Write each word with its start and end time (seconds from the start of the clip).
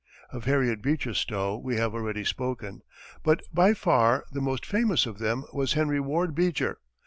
Of 0.31 0.45
Harriet 0.45 0.81
Beecher 0.81 1.13
Stowe 1.13 1.57
we 1.57 1.75
have 1.75 1.93
already 1.93 2.25
spoken, 2.25 2.81
but 3.21 3.43
by 3.53 3.75
far 3.75 4.25
the 4.31 4.41
most 4.41 4.65
famous 4.65 5.05
of 5.05 5.19
them 5.19 5.43
was 5.53 5.73
Henry 5.73 5.99
Ward 5.99 6.33
Beecher. 6.33 6.79